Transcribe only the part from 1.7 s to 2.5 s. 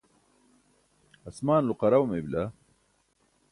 qaraw mey bila.